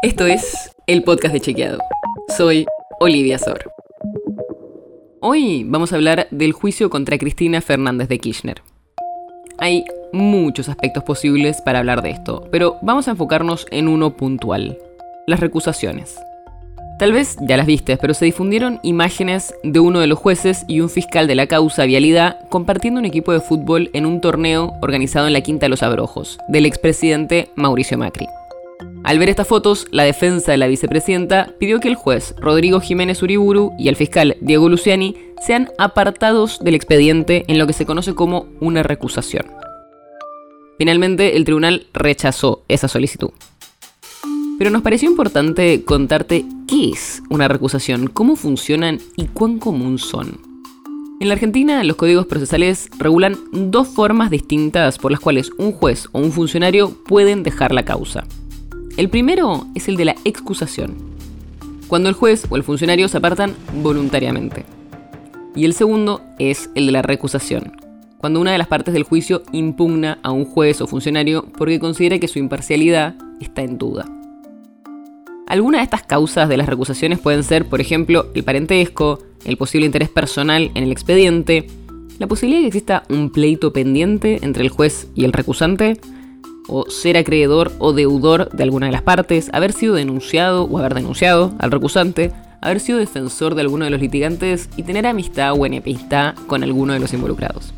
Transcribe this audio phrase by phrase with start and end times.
[0.00, 1.80] Esto es el podcast de Chequeado.
[2.36, 2.66] Soy
[3.00, 3.72] Olivia Sor.
[5.20, 8.62] Hoy vamos a hablar del juicio contra Cristina Fernández de Kirchner.
[9.58, 14.78] Hay muchos aspectos posibles para hablar de esto, pero vamos a enfocarnos en uno puntual,
[15.26, 16.16] las recusaciones.
[17.00, 20.78] Tal vez ya las viste, pero se difundieron imágenes de uno de los jueces y
[20.78, 25.26] un fiscal de la causa Vialidad compartiendo un equipo de fútbol en un torneo organizado
[25.26, 28.28] en la Quinta de los Abrojos, del expresidente Mauricio Macri.
[29.08, 33.22] Al ver estas fotos, la defensa de la vicepresidenta pidió que el juez Rodrigo Jiménez
[33.22, 38.14] Uriburu y el fiscal Diego Luciani sean apartados del expediente en lo que se conoce
[38.14, 39.46] como una recusación.
[40.76, 43.30] Finalmente, el tribunal rechazó esa solicitud.
[44.58, 50.38] Pero nos pareció importante contarte qué es una recusación, cómo funcionan y cuán común son.
[51.18, 56.10] En la Argentina, los códigos procesales regulan dos formas distintas por las cuales un juez
[56.12, 58.26] o un funcionario pueden dejar la causa.
[58.98, 60.96] El primero es el de la excusación,
[61.86, 64.64] cuando el juez o el funcionario se apartan voluntariamente.
[65.54, 67.80] Y el segundo es el de la recusación,
[68.18, 72.18] cuando una de las partes del juicio impugna a un juez o funcionario porque considera
[72.18, 74.04] que su imparcialidad está en duda.
[75.46, 79.86] Algunas de estas causas de las recusaciones pueden ser, por ejemplo, el parentesco, el posible
[79.86, 81.68] interés personal en el expediente,
[82.18, 86.00] la posibilidad de que exista un pleito pendiente entre el juez y el recusante,
[86.68, 90.94] o ser acreedor o deudor de alguna de las partes, haber sido denunciado o haber
[90.94, 95.66] denunciado al recusante, haber sido defensor de alguno de los litigantes y tener amistad o
[95.66, 97.74] enemistad con alguno de los involucrados.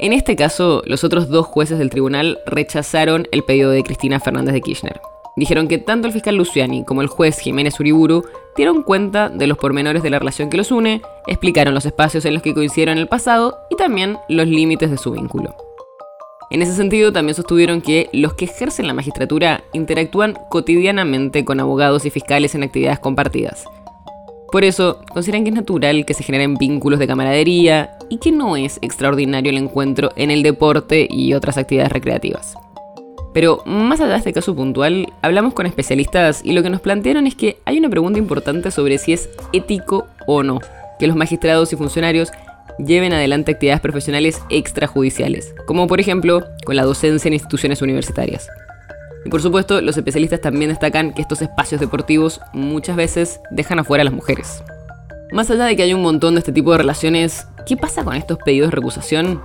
[0.00, 4.54] En este caso, los otros dos jueces del tribunal rechazaron el pedido de Cristina Fernández
[4.54, 5.00] de Kirchner.
[5.34, 8.24] Dijeron que tanto el fiscal Luciani como el juez Jiménez Uriburu
[8.56, 12.34] dieron cuenta de los pormenores de la relación que los une, explicaron los espacios en
[12.34, 15.67] los que coincidieron en el pasado y también los límites de su vínculo.
[16.50, 22.06] En ese sentido, también sostuvieron que los que ejercen la magistratura interactúan cotidianamente con abogados
[22.06, 23.64] y fiscales en actividades compartidas.
[24.50, 28.56] Por eso, consideran que es natural que se generen vínculos de camaradería y que no
[28.56, 32.54] es extraordinario el encuentro en el deporte y otras actividades recreativas.
[33.34, 37.26] Pero más allá de este caso puntual, hablamos con especialistas y lo que nos plantearon
[37.26, 40.60] es que hay una pregunta importante sobre si es ético o no
[40.98, 42.32] que los magistrados y funcionarios
[42.78, 48.48] lleven adelante actividades profesionales extrajudiciales, como por ejemplo con la docencia en instituciones universitarias.
[49.24, 54.02] Y por supuesto, los especialistas también destacan que estos espacios deportivos muchas veces dejan afuera
[54.02, 54.62] a las mujeres.
[55.32, 58.16] Más allá de que hay un montón de este tipo de relaciones, ¿qué pasa con
[58.16, 59.42] estos pedidos de recusación?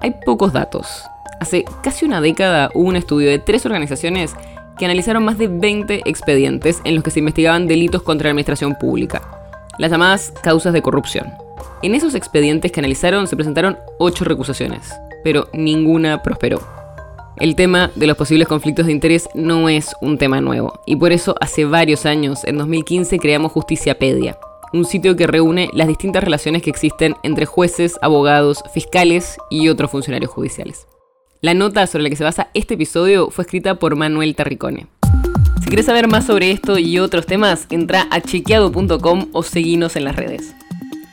[0.00, 1.04] Hay pocos datos.
[1.38, 4.34] Hace casi una década hubo un estudio de tres organizaciones
[4.78, 8.74] que analizaron más de 20 expedientes en los que se investigaban delitos contra la administración
[8.74, 9.22] pública,
[9.78, 11.32] las llamadas causas de corrupción.
[11.82, 14.94] En esos expedientes que analizaron se presentaron ocho recusaciones,
[15.24, 16.60] pero ninguna prosperó.
[17.38, 21.10] El tema de los posibles conflictos de interés no es un tema nuevo, y por
[21.10, 24.38] eso hace varios años, en 2015, creamos Justiciapedia,
[24.72, 29.90] un sitio que reúne las distintas relaciones que existen entre jueces, abogados, fiscales y otros
[29.90, 30.86] funcionarios judiciales.
[31.40, 34.86] La nota sobre la que se basa este episodio fue escrita por Manuel Terricone.
[35.60, 40.04] Si quieres saber más sobre esto y otros temas, entra a chequeado.com o seguinos en
[40.04, 40.54] las redes.